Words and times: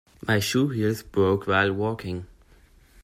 My 0.27 0.39
shoe 0.39 0.69
heels 0.69 1.03
broke 1.03 1.45
while 1.45 1.71
walking. 1.73 2.25